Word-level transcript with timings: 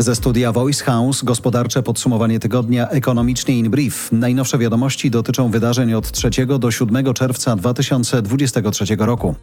Ze 0.00 0.14
studia 0.14 0.52
Voice 0.52 0.84
House 0.84 1.24
gospodarcze 1.24 1.82
podsumowanie 1.82 2.40
tygodnia 2.40 2.88
Ekonomicznie 2.88 3.58
in 3.58 3.70
Brief. 3.70 4.12
Najnowsze 4.12 4.58
wiadomości 4.58 5.10
dotyczą 5.10 5.50
wydarzeń 5.50 5.94
od 5.94 6.12
3 6.12 6.30
do 6.58 6.70
7 6.70 7.14
czerwca 7.14 7.56
2023 7.56 8.96
roku. 8.98 9.34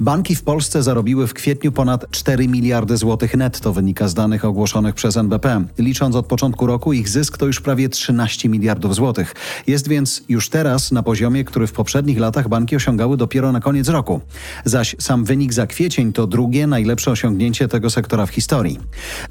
Banki 0.00 0.34
w 0.34 0.42
Polsce 0.42 0.82
zarobiły 0.82 1.26
w 1.26 1.34
kwietniu 1.34 1.72
ponad 1.72 2.10
4 2.10 2.48
miliardy 2.48 2.96
złotych 2.96 3.36
netto, 3.36 3.72
wynika 3.72 4.08
z 4.08 4.14
danych 4.14 4.44
ogłoszonych 4.44 4.94
przez 4.94 5.16
NBP. 5.16 5.64
Licząc 5.78 6.16
od 6.16 6.26
początku 6.26 6.66
roku, 6.66 6.92
ich 6.92 7.08
zysk 7.08 7.38
to 7.38 7.46
już 7.46 7.60
prawie 7.60 7.88
13 7.88 8.48
miliardów 8.48 8.94
złotych. 8.94 9.34
Jest 9.66 9.88
więc 9.88 10.22
już 10.28 10.48
teraz 10.48 10.92
na 10.92 11.02
poziomie, 11.02 11.44
który 11.44 11.66
w 11.66 11.72
poprzednich 11.72 12.18
latach 12.18 12.48
banki 12.48 12.76
osiągały 12.76 13.16
dopiero 13.16 13.52
na 13.52 13.60
koniec 13.60 13.88
roku. 13.88 14.20
Zaś 14.64 14.96
sam 14.98 15.24
wynik 15.24 15.52
za 15.52 15.66
kwiecień 15.66 16.12
to 16.12 16.26
drugie 16.26 16.66
najlepsze 16.66 17.10
osiągnięcie 17.10 17.68
tego 17.68 17.90
sektora 17.90 18.26
w 18.26 18.30
historii. 18.30 18.78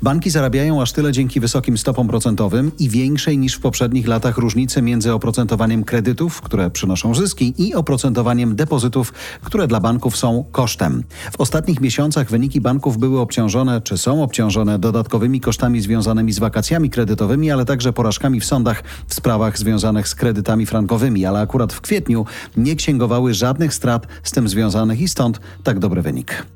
Banki 0.01 0.29
zarabiają 0.29 0.81
aż 0.81 0.91
tyle 0.91 1.11
dzięki 1.11 1.39
wysokim 1.39 1.77
stopom 1.77 2.07
procentowym 2.07 2.71
i 2.79 2.89
większej 2.89 3.37
niż 3.37 3.55
w 3.55 3.59
poprzednich 3.59 4.07
latach 4.07 4.37
różnicy 4.37 4.81
między 4.81 5.13
oprocentowaniem 5.13 5.83
kredytów, 5.83 6.41
które 6.41 6.71
przynoszą 6.71 7.15
zyski, 7.15 7.53
i 7.57 7.75
oprocentowaniem 7.75 8.55
depozytów, 8.55 9.13
które 9.43 9.67
dla 9.67 9.79
banków 9.79 10.17
są 10.17 10.45
kosztem. 10.55 11.03
W 11.31 11.41
ostatnich 11.41 11.81
miesiącach 11.81 12.29
wyniki 12.29 12.61
banków 12.61 12.97
były 12.97 13.19
obciążone, 13.19 13.81
czy 13.81 13.97
są 13.97 14.23
obciążone 14.23 14.79
dodatkowymi 14.79 15.41
kosztami 15.41 15.81
związanymi 15.81 16.31
z 16.31 16.39
wakacjami 16.39 16.89
kredytowymi, 16.89 17.51
ale 17.51 17.65
także 17.65 17.93
porażkami 17.93 18.39
w 18.39 18.45
sądach 18.45 18.83
w 19.07 19.13
sprawach 19.13 19.57
związanych 19.57 20.07
z 20.07 20.15
kredytami 20.15 20.65
frankowymi, 20.65 21.25
ale 21.25 21.39
akurat 21.39 21.73
w 21.73 21.81
kwietniu 21.81 22.25
nie 22.57 22.75
księgowały 22.75 23.33
żadnych 23.33 23.73
strat 23.73 24.07
z 24.23 24.31
tym 24.31 24.47
związanych 24.47 25.01
i 25.01 25.07
stąd 25.07 25.39
tak 25.63 25.79
dobry 25.79 26.01
wynik. 26.01 26.54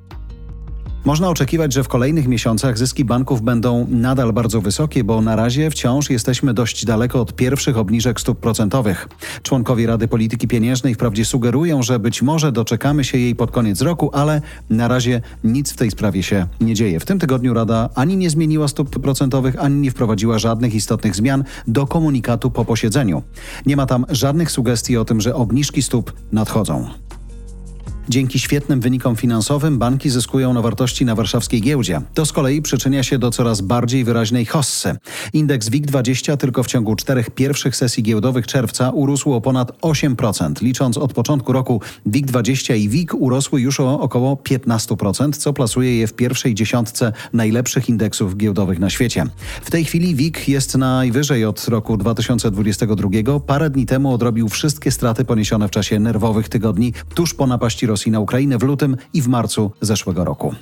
Można 1.05 1.29
oczekiwać, 1.29 1.73
że 1.73 1.83
w 1.83 1.87
kolejnych 1.87 2.27
miesiącach 2.27 2.77
zyski 2.77 3.05
banków 3.05 3.41
będą 3.41 3.87
nadal 3.89 4.33
bardzo 4.33 4.61
wysokie, 4.61 5.03
bo 5.03 5.21
na 5.21 5.35
razie 5.35 5.71
wciąż 5.71 6.09
jesteśmy 6.09 6.53
dość 6.53 6.85
daleko 6.85 7.21
od 7.21 7.35
pierwszych 7.35 7.77
obniżek 7.77 8.21
stóp 8.21 8.39
procentowych. 8.39 9.07
Członkowie 9.43 9.87
Rady 9.87 10.07
Polityki 10.07 10.47
Pieniężnej 10.47 10.95
wprawdzie 10.95 11.25
sugerują, 11.25 11.83
że 11.83 11.99
być 11.99 12.21
może 12.21 12.51
doczekamy 12.51 13.03
się 13.03 13.17
jej 13.17 13.35
pod 13.35 13.51
koniec 13.51 13.81
roku, 13.81 14.09
ale 14.13 14.41
na 14.69 14.87
razie 14.87 15.21
nic 15.43 15.73
w 15.73 15.75
tej 15.75 15.91
sprawie 15.91 16.23
się 16.23 16.47
nie 16.61 16.73
dzieje. 16.73 16.99
W 16.99 17.05
tym 17.05 17.19
tygodniu 17.19 17.53
Rada 17.53 17.89
ani 17.95 18.17
nie 18.17 18.29
zmieniła 18.29 18.67
stóp 18.67 18.99
procentowych, 18.99 19.63
ani 19.63 19.75
nie 19.75 19.91
wprowadziła 19.91 20.39
żadnych 20.39 20.75
istotnych 20.75 21.15
zmian 21.15 21.43
do 21.67 21.87
komunikatu 21.87 22.51
po 22.51 22.65
posiedzeniu. 22.65 23.23
Nie 23.65 23.75
ma 23.75 23.85
tam 23.85 24.05
żadnych 24.09 24.51
sugestii 24.51 24.97
o 24.97 25.05
tym, 25.05 25.21
że 25.21 25.35
obniżki 25.35 25.81
stóp 25.81 26.13
nadchodzą. 26.31 27.08
Dzięki 28.09 28.39
świetnym 28.39 28.79
wynikom 28.79 29.15
finansowym 29.15 29.77
banki 29.77 30.09
zyskują 30.09 30.53
na 30.53 30.61
wartości 30.61 31.05
na 31.05 31.15
warszawskiej 31.15 31.61
giełdzie. 31.61 32.01
To 32.13 32.25
z 32.25 32.31
kolei 32.31 32.61
przyczynia 32.61 33.03
się 33.03 33.19
do 33.19 33.31
coraz 33.31 33.61
bardziej 33.61 34.03
wyraźnej 34.03 34.45
hossy. 34.45 34.95
Indeks 35.33 35.69
WIG20 35.69 36.37
tylko 36.37 36.63
w 36.63 36.67
ciągu 36.67 36.95
czterech 36.95 37.29
pierwszych 37.29 37.75
sesji 37.75 38.03
giełdowych 38.03 38.47
czerwca 38.47 38.89
urósł 38.89 39.33
o 39.33 39.41
ponad 39.41 39.71
8%. 39.81 40.61
Licząc 40.61 40.97
od 40.97 41.13
początku 41.13 41.53
roku 41.53 41.81
WIG20 42.07 42.77
i 42.77 42.89
WIG 42.89 43.13
urosły 43.13 43.61
już 43.61 43.79
o 43.79 43.99
około 43.99 44.35
15%, 44.35 45.33
co 45.33 45.53
plasuje 45.53 45.97
je 45.97 46.07
w 46.07 46.13
pierwszej 46.13 46.55
dziesiątce 46.55 47.13
najlepszych 47.33 47.89
indeksów 47.89 48.37
giełdowych 48.37 48.79
na 48.79 48.89
świecie. 48.89 49.25
W 49.61 49.71
tej 49.71 49.85
chwili 49.85 50.15
WIG 50.15 50.47
jest 50.47 50.77
najwyżej 50.77 51.45
od 51.45 51.67
roku 51.67 51.97
2022. 51.97 53.39
Parę 53.39 53.69
dni 53.69 53.85
temu 53.85 54.13
odrobił 54.13 54.49
wszystkie 54.49 54.91
straty 54.91 55.25
poniesione 55.25 55.67
w 55.67 55.71
czasie 55.71 55.99
nerwowych 55.99 56.49
tygodni 56.49 56.93
tuż 57.15 57.33
po 57.33 57.47
napaści 57.47 57.85
Rosji 57.85 57.98
Rosji 57.99 58.11
na 58.11 58.19
Ukrainę 58.19 58.57
w 58.57 58.63
lutym 58.63 58.97
i 59.13 59.21
w 59.21 59.27
marcu 59.27 59.71
zeszłego 59.81 60.25
roku. 60.25 60.55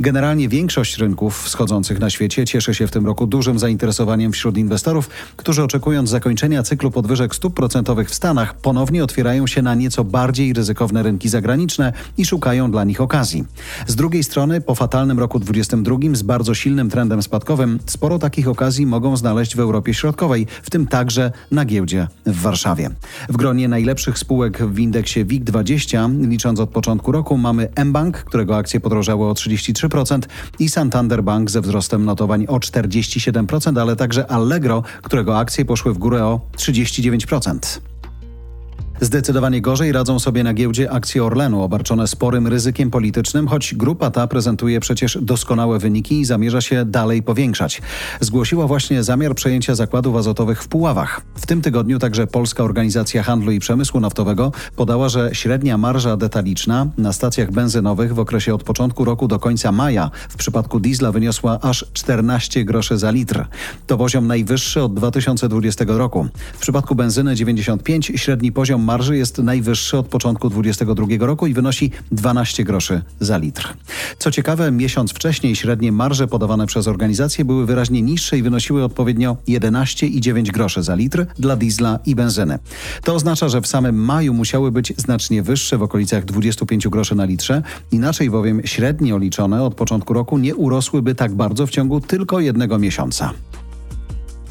Generalnie 0.00 0.48
większość 0.48 0.98
rynków 0.98 1.42
wschodzących 1.42 2.00
na 2.00 2.10
świecie 2.10 2.44
cieszy 2.44 2.74
się 2.74 2.86
w 2.86 2.90
tym 2.90 3.06
roku 3.06 3.26
dużym 3.26 3.58
zainteresowaniem 3.58 4.32
wśród 4.32 4.58
inwestorów, 4.58 5.10
którzy 5.36 5.62
oczekując 5.62 6.10
zakończenia 6.10 6.62
cyklu 6.62 6.90
podwyżek 6.90 7.34
stóp 7.34 7.54
procentowych 7.54 8.10
w 8.10 8.14
Stanach 8.14 8.54
ponownie 8.54 9.04
otwierają 9.04 9.46
się 9.46 9.62
na 9.62 9.74
nieco 9.74 10.04
bardziej 10.04 10.52
ryzykowne 10.52 11.02
rynki 11.02 11.28
zagraniczne 11.28 11.92
i 12.18 12.24
szukają 12.24 12.70
dla 12.70 12.84
nich 12.84 13.00
okazji. 13.00 13.44
Z 13.86 13.96
drugiej 13.96 14.24
strony 14.24 14.60
po 14.60 14.74
fatalnym 14.74 15.18
roku 15.18 15.38
2022 15.38 16.16
z 16.16 16.22
bardzo 16.22 16.54
silnym 16.54 16.90
trendem 16.90 17.22
spadkowym 17.22 17.78
sporo 17.86 18.18
takich 18.18 18.48
okazji 18.48 18.86
mogą 18.86 19.16
znaleźć 19.16 19.56
w 19.56 19.60
Europie 19.60 19.94
Środkowej, 19.94 20.46
w 20.62 20.70
tym 20.70 20.86
także 20.86 21.32
na 21.50 21.64
giełdzie 21.64 22.08
w 22.26 22.40
Warszawie. 22.40 22.90
W 23.28 23.36
gronie 23.36 23.68
najlepszych 23.68 24.18
spółek 24.18 24.66
w 24.66 24.78
indeksie 24.78 25.24
WIG20 25.24 26.28
licząc 26.28 26.60
od 26.60 26.70
początku 26.82 27.12
roku 27.12 27.38
mamy 27.38 27.68
mBank, 27.84 28.18
którego 28.18 28.56
akcje 28.56 28.80
podrożały 28.80 29.26
o 29.28 29.32
33% 29.32 30.20
i 30.58 30.68
Santander 30.68 31.22
Bank 31.24 31.50
ze 31.50 31.60
wzrostem 31.60 32.04
notowań 32.04 32.46
o 32.48 32.56
47%, 32.56 33.80
ale 33.80 33.96
także 33.96 34.26
Allegro, 34.30 34.82
którego 35.02 35.38
akcje 35.38 35.64
poszły 35.64 35.94
w 35.94 35.98
górę 35.98 36.24
o 36.24 36.40
39%. 36.56 37.91
Zdecydowanie 39.02 39.60
gorzej 39.60 39.92
radzą 39.92 40.18
sobie 40.18 40.44
na 40.44 40.54
giełdzie 40.54 40.90
akcje 40.90 41.24
Orlenu, 41.24 41.62
obarczone 41.62 42.08
sporym 42.08 42.46
ryzykiem 42.46 42.90
politycznym, 42.90 43.48
choć 43.48 43.74
grupa 43.74 44.10
ta 44.10 44.26
prezentuje 44.26 44.80
przecież 44.80 45.18
doskonałe 45.22 45.78
wyniki 45.78 46.20
i 46.20 46.24
zamierza 46.24 46.60
się 46.60 46.84
dalej 46.84 47.22
powiększać. 47.22 47.82
Zgłosiła 48.20 48.66
właśnie 48.66 49.02
zamiar 49.02 49.34
przejęcia 49.34 49.74
zakładów 49.74 50.16
azotowych 50.16 50.62
w 50.62 50.68
Puławach. 50.68 51.20
W 51.34 51.46
tym 51.46 51.62
tygodniu 51.62 51.98
także 51.98 52.26
Polska 52.26 52.64
Organizacja 52.64 53.22
Handlu 53.22 53.52
i 53.52 53.60
Przemysłu 53.60 54.00
Naftowego 54.00 54.52
podała, 54.76 55.08
że 55.08 55.30
średnia 55.32 55.78
marża 55.78 56.16
detaliczna 56.16 56.86
na 56.98 57.12
stacjach 57.12 57.50
benzynowych 57.50 58.14
w 58.14 58.18
okresie 58.18 58.54
od 58.54 58.64
początku 58.64 59.04
roku 59.04 59.28
do 59.28 59.38
końca 59.38 59.72
maja 59.72 60.10
w 60.28 60.36
przypadku 60.36 60.80
diesla 60.80 61.12
wyniosła 61.12 61.58
aż 61.62 61.86
14 61.92 62.64
groszy 62.64 62.98
za 62.98 63.10
litr. 63.10 63.46
To 63.86 63.98
poziom 63.98 64.26
najwyższy 64.26 64.82
od 64.82 64.94
2020 64.94 65.84
roku. 65.88 66.28
W 66.54 66.58
przypadku 66.58 66.94
benzyny 66.94 67.34
95 67.36 68.12
średni 68.16 68.52
poziom 68.52 68.91
marży 68.92 69.16
jest 69.16 69.38
najwyższy 69.38 69.98
od 69.98 70.06
początku 70.06 70.50
2022 70.50 71.26
roku 71.26 71.46
i 71.46 71.54
wynosi 71.54 71.90
12 72.10 72.64
groszy 72.64 73.02
za 73.20 73.38
litr. 73.38 73.74
Co 74.18 74.30
ciekawe, 74.30 74.70
miesiąc 74.70 75.10
wcześniej 75.10 75.56
średnie 75.56 75.92
marże 75.92 76.28
podawane 76.28 76.66
przez 76.66 76.88
organizacje 76.88 77.44
były 77.44 77.66
wyraźnie 77.66 78.02
niższe 78.02 78.38
i 78.38 78.42
wynosiły 78.42 78.84
odpowiednio 78.84 79.36
11 79.46 80.06
i 80.06 80.20
9 80.20 80.50
groszy 80.50 80.82
za 80.82 80.94
litr 80.94 81.26
dla 81.38 81.56
diesla 81.56 81.98
i 82.06 82.14
benzyny. 82.14 82.58
To 83.04 83.14
oznacza, 83.14 83.48
że 83.48 83.60
w 83.60 83.66
samym 83.66 84.04
maju 84.04 84.34
musiały 84.34 84.72
być 84.72 84.92
znacznie 84.96 85.42
wyższe 85.42 85.78
w 85.78 85.82
okolicach 85.82 86.24
25 86.24 86.88
groszy 86.88 87.14
na 87.14 87.24
litrze, 87.24 87.62
inaczej 87.92 88.30
bowiem 88.30 88.60
średnio 88.64 89.18
liczone 89.18 89.62
od 89.62 89.74
początku 89.74 90.14
roku 90.14 90.38
nie 90.38 90.54
urosłyby 90.54 91.14
tak 91.14 91.34
bardzo 91.34 91.66
w 91.66 91.70
ciągu 91.70 92.00
tylko 92.00 92.40
jednego 92.40 92.78
miesiąca. 92.78 93.32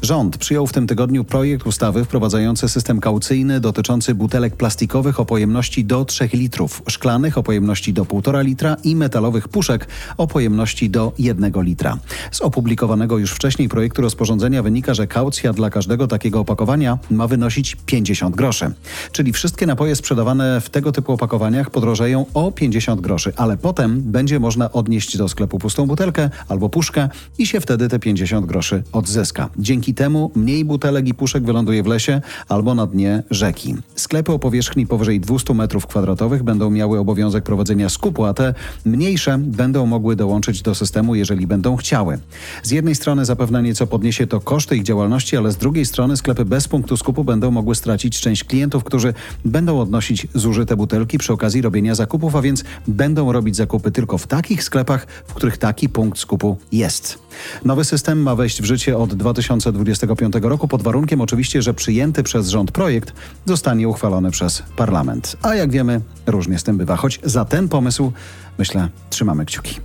Rząd 0.02 0.36
przyjął 0.36 0.66
w 0.66 0.72
tym 0.72 0.86
tygodniu 0.86 1.24
projekt 1.24 1.66
ustawy 1.66 2.04
wprowadzający 2.04 2.68
system 2.68 3.00
kaucyjny 3.00 3.60
dotyczący 3.60 4.14
butelek 4.14 4.56
plastikowych 4.56 5.20
o 5.20 5.24
pojemności 5.24 5.84
do 5.84 6.04
3 6.04 6.28
litrów, 6.32 6.82
szklanych 6.88 7.38
o 7.38 7.42
pojemności 7.42 7.92
do 7.92 8.04
1,5 8.04 8.44
litra 8.44 8.76
i 8.84 8.96
metalowych 8.96 9.48
puszek 9.48 9.88
o 10.16 10.26
pojemności 10.26 10.90
do 10.90 11.12
1 11.18 11.52
litra. 11.56 11.98
Z 12.30 12.40
opublikowanego 12.40 13.18
już 13.18 13.32
wcześniej 13.32 13.68
projektu 13.68 14.02
rozporządzenia 14.02 14.62
wynika, 14.62 14.94
że 14.94 15.06
kaucja 15.06 15.52
dla 15.52 15.70
każdego 15.70 16.08
takiego 16.08 16.40
opakowania 16.40 16.98
ma 17.10 17.26
wynosić 17.26 17.76
50 17.86 18.36
groszy. 18.36 18.72
Czyli 19.12 19.32
wszystkie 19.32 19.66
napoje 19.66 19.96
sprzedawane 19.96 20.60
w 20.60 20.70
tego 20.70 20.92
typu 20.92 21.12
opakowaniach 21.12 21.70
podrożeją 21.70 22.26
o 22.34 22.52
50 22.52 23.00
groszy, 23.00 23.32
ale 23.36 23.56
potem 23.56 24.02
będzie 24.02 24.40
można 24.40 24.72
odnieść 24.72 25.16
do 25.16 25.28
sklepu 25.28 25.58
pustą 25.58 25.86
butelkę 25.86 26.30
albo 26.48 26.68
puszkę 26.68 27.08
i 27.38 27.46
się 27.46 27.60
wtedy 27.60 27.88
te 27.88 27.98
50 27.98 28.46
groszy 28.46 28.82
odzyska. 28.92 29.48
Dzięki 29.58 29.91
Dzięki 29.92 30.04
temu 30.04 30.30
mniej 30.34 30.64
butelek 30.64 31.08
i 31.08 31.14
puszek 31.14 31.44
wyląduje 31.44 31.82
w 31.82 31.86
lesie 31.86 32.20
albo 32.48 32.74
na 32.74 32.86
dnie 32.86 33.22
rzeki. 33.30 33.74
Sklepy 33.94 34.32
o 34.32 34.38
powierzchni 34.38 34.86
powyżej 34.86 35.20
200 35.20 35.54
m2 35.54 36.42
będą 36.42 36.70
miały 36.70 36.98
obowiązek 36.98 37.44
prowadzenia 37.44 37.88
skupu, 37.88 38.24
a 38.24 38.34
te 38.34 38.54
mniejsze 38.84 39.38
będą 39.38 39.86
mogły 39.86 40.16
dołączyć 40.16 40.62
do 40.62 40.74
systemu, 40.74 41.14
jeżeli 41.14 41.46
będą 41.46 41.76
chciały. 41.76 42.18
Z 42.62 42.70
jednej 42.70 42.94
strony 42.94 43.24
zapewne 43.24 43.62
nieco 43.62 43.86
podniesie 43.86 44.26
to 44.26 44.40
koszty 44.40 44.76
ich 44.76 44.82
działalności, 44.82 45.36
ale 45.36 45.52
z 45.52 45.56
drugiej 45.56 45.86
strony 45.86 46.16
sklepy 46.16 46.44
bez 46.44 46.68
punktu 46.68 46.96
skupu 46.96 47.24
będą 47.24 47.50
mogły 47.50 47.74
stracić 47.74 48.20
część 48.20 48.44
klientów, 48.44 48.84
którzy 48.84 49.14
będą 49.44 49.80
odnosić 49.80 50.26
zużyte 50.34 50.76
butelki 50.76 51.18
przy 51.18 51.32
okazji 51.32 51.62
robienia 51.62 51.94
zakupów, 51.94 52.36
a 52.36 52.42
więc 52.42 52.64
będą 52.88 53.32
robić 53.32 53.56
zakupy 53.56 53.90
tylko 53.90 54.18
w 54.18 54.26
takich 54.26 54.64
sklepach, 54.64 55.06
w 55.26 55.34
których 55.34 55.56
taki 55.56 55.88
punkt 55.88 56.18
skupu 56.18 56.56
jest. 56.72 57.18
Nowy 57.64 57.84
system 57.84 58.22
ma 58.22 58.36
wejść 58.36 58.62
w 58.62 58.64
życie 58.64 58.98
od 58.98 59.14
2020 59.14 59.81
2025 59.84 60.34
roku, 60.44 60.68
pod 60.68 60.82
warunkiem 60.82 61.20
oczywiście, 61.20 61.62
że 61.62 61.74
przyjęty 61.74 62.22
przez 62.22 62.48
rząd 62.48 62.72
projekt 62.72 63.12
zostanie 63.44 63.88
uchwalony 63.88 64.30
przez 64.30 64.62
parlament. 64.76 65.36
A 65.42 65.54
jak 65.54 65.70
wiemy, 65.70 66.00
różnie 66.26 66.58
z 66.58 66.62
tym 66.62 66.76
bywa, 66.76 66.96
choć 66.96 67.20
za 67.24 67.44
ten 67.44 67.68
pomysł, 67.68 68.12
myślę, 68.58 68.88
trzymamy 69.10 69.44
kciuki. 69.46 69.80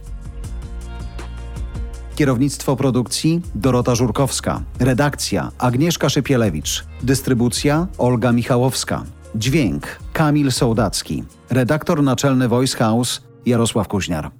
Kierownictwo 2.15 2.75
produkcji 2.75 3.41
Dorota 3.55 3.95
Żurkowska, 3.95 4.61
redakcja 4.79 5.51
Agnieszka 5.57 6.09
Szypielewicz, 6.09 6.85
dystrybucja 7.03 7.87
Olga 7.97 8.31
Michałowska, 8.31 9.03
dźwięk 9.35 9.83
Kamil 10.13 10.51
Sołdacki, 10.51 11.23
redaktor 11.49 12.03
naczelny 12.03 12.47
Voice 12.47 12.77
House 12.77 13.21
Jarosław 13.45 13.87
Kuźniar. 13.87 14.31